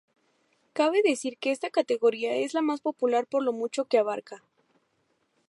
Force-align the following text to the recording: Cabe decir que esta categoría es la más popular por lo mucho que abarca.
Cabe 0.73 0.99
decir 1.03 1.37
que 1.37 1.51
esta 1.51 1.69
categoría 1.69 2.33
es 2.33 2.55
la 2.55 2.63
más 2.63 2.81
popular 2.81 3.27
por 3.27 3.43
lo 3.43 3.53
mucho 3.53 3.85
que 3.85 3.99
abarca. 3.99 4.41